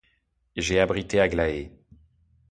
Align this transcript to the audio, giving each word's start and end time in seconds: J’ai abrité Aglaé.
J’ai 0.55 0.79
abrité 0.79 1.19
Aglaé. 1.19 1.71